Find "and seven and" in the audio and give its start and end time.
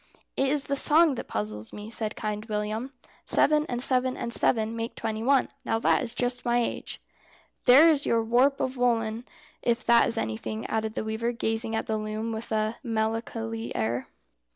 3.69-4.33